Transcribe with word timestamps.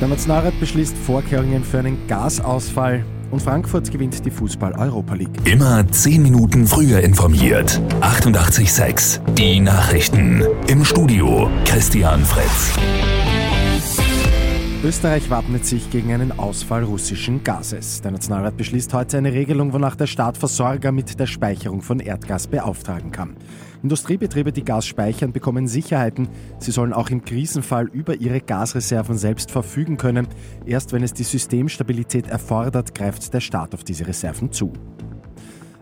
Der 0.00 0.08
Nationalrat 0.08 0.58
beschließt 0.58 0.96
Vorkehrungen 0.96 1.62
für 1.62 1.78
einen 1.78 2.06
Gasausfall 2.08 3.04
und 3.30 3.42
Frankfurt 3.42 3.90
gewinnt 3.90 4.24
die 4.24 4.30
Fußball-Europa 4.30 5.14
League. 5.14 5.30
Immer 5.44 5.86
10 5.86 6.22
Minuten 6.22 6.66
früher 6.66 7.00
informiert. 7.00 7.80
88,6. 8.00 9.20
Die 9.34 9.60
Nachrichten. 9.60 10.42
Im 10.68 10.84
Studio 10.86 11.50
Christian 11.66 12.24
Fritz. 12.24 12.72
Österreich 14.82 15.28
wappnet 15.28 15.66
sich 15.66 15.90
gegen 15.90 16.10
einen 16.10 16.38
Ausfall 16.38 16.84
russischen 16.84 17.44
Gases. 17.44 18.00
Der 18.00 18.12
Nationalrat 18.12 18.56
beschließt 18.56 18.94
heute 18.94 19.18
eine 19.18 19.30
Regelung, 19.30 19.74
wonach 19.74 19.94
der 19.94 20.06
Staat 20.06 20.38
Versorger 20.38 20.90
mit 20.90 21.20
der 21.20 21.26
Speicherung 21.26 21.82
von 21.82 22.00
Erdgas 22.00 22.46
beauftragen 22.46 23.12
kann. 23.12 23.36
Industriebetriebe, 23.82 24.52
die 24.52 24.64
Gas 24.64 24.86
speichern, 24.86 25.32
bekommen 25.32 25.68
Sicherheiten. 25.68 26.30
Sie 26.60 26.70
sollen 26.70 26.94
auch 26.94 27.10
im 27.10 27.22
Krisenfall 27.22 27.88
über 27.88 28.14
ihre 28.14 28.40
Gasreserven 28.40 29.18
selbst 29.18 29.50
verfügen 29.50 29.98
können. 29.98 30.28
Erst 30.64 30.94
wenn 30.94 31.02
es 31.02 31.12
die 31.12 31.24
Systemstabilität 31.24 32.28
erfordert, 32.28 32.94
greift 32.94 33.34
der 33.34 33.40
Staat 33.40 33.74
auf 33.74 33.84
diese 33.84 34.06
Reserven 34.06 34.50
zu. 34.50 34.72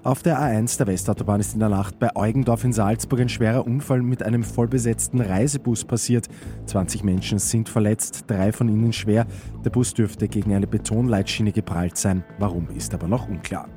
Auf 0.05 0.23
der 0.23 0.38
A1 0.41 0.79
der 0.79 0.87
Westautobahn 0.87 1.41
ist 1.41 1.55
in 1.55 1.61
der 1.61 1.69
Nacht 1.69 1.98
bei 1.98 2.15
Eugendorf 2.15 2.62
in 2.62 2.73
Salzburg 2.73 3.20
ein 3.20 3.29
schwerer 3.29 3.66
Unfall 3.66 4.01
mit 4.01 4.23
einem 4.23 4.45
vollbesetzten 4.45 5.20
Reisebus 5.20 5.84
passiert. 5.84 6.29
20 6.66 7.02
Menschen 7.02 7.39
sind 7.39 7.69
verletzt, 7.69 8.25
drei 8.29 8.53
von 8.53 8.69
ihnen 8.69 8.92
schwer. 8.92 9.27
Der 9.65 9.70
Bus 9.70 9.95
dürfte 9.95 10.29
gegen 10.29 10.55
eine 10.55 10.69
Betonleitschiene 10.69 11.53
geprallt 11.53 11.97
sein. 11.97 12.25
Warum 12.39 12.69
ist 12.70 12.95
aber 12.95 13.09
noch 13.09 13.29
unklar. 13.29 13.69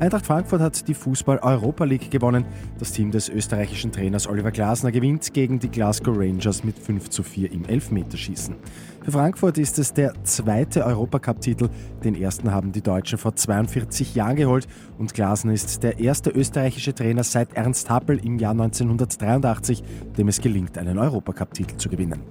Eintracht 0.00 0.24
Frankfurt 0.24 0.62
hat 0.62 0.88
die 0.88 0.94
Fußball-Europa 0.94 1.84
League 1.84 2.10
gewonnen. 2.10 2.46
Das 2.78 2.90
Team 2.92 3.10
des 3.10 3.28
österreichischen 3.28 3.92
Trainers 3.92 4.26
Oliver 4.26 4.50
Glasner 4.50 4.92
gewinnt 4.92 5.34
gegen 5.34 5.58
die 5.58 5.68
Glasgow 5.68 6.16
Rangers 6.16 6.64
mit 6.64 6.78
5 6.78 7.10
zu 7.10 7.22
4 7.22 7.52
im 7.52 7.66
Elfmeterschießen. 7.66 8.56
Für 9.02 9.12
Frankfurt 9.12 9.58
ist 9.58 9.78
es 9.78 9.92
der 9.92 10.14
zweite 10.24 10.86
Europacup-Titel. 10.86 11.68
Den 12.02 12.14
ersten 12.14 12.50
haben 12.50 12.72
die 12.72 12.80
Deutschen 12.80 13.18
vor 13.18 13.36
42 13.36 14.14
Jahren 14.14 14.36
geholt 14.36 14.66
und 14.96 15.12
Glasner 15.12 15.52
ist 15.52 15.82
der 15.82 15.98
erste 15.98 16.30
österreichische 16.30 16.94
Trainer 16.94 17.22
seit 17.22 17.52
Ernst 17.52 17.90
Happel 17.90 18.24
im 18.24 18.38
Jahr 18.38 18.52
1983, 18.52 19.82
dem 20.16 20.28
es 20.28 20.40
gelingt, 20.40 20.78
einen 20.78 20.96
Europacup-Titel 20.96 21.76
zu 21.76 21.90
gewinnen. 21.90 22.22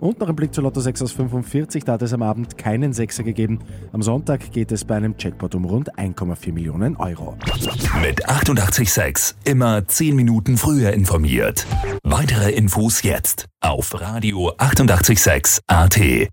Und 0.00 0.18
noch 0.18 0.28
ein 0.28 0.36
Blick 0.36 0.54
zu 0.54 0.62
Lotto 0.62 0.80
6 0.80 1.02
aus 1.02 1.12
45, 1.12 1.84
da 1.84 1.92
hat 1.92 2.02
es 2.02 2.14
am 2.14 2.22
Abend 2.22 2.56
keinen 2.56 2.94
Sechser 2.94 3.22
gegeben. 3.22 3.60
Am 3.92 4.02
Sonntag 4.02 4.50
geht 4.50 4.72
es 4.72 4.84
bei 4.84 4.96
einem 4.96 5.14
Jackpot 5.18 5.54
um 5.54 5.66
rund 5.66 5.94
1,4 5.98 6.52
Millionen 6.52 6.96
Euro. 6.96 7.36
Mit 8.00 8.26
88,6 8.26 9.34
immer 9.44 9.86
10 9.86 10.16
Minuten 10.16 10.56
früher 10.56 10.92
informiert. 10.92 11.66
Weitere 12.02 12.50
Infos 12.50 13.02
jetzt 13.02 13.46
auf 13.60 14.00
Radio 14.00 14.52
88,6 14.56 15.60
AT. 15.66 16.30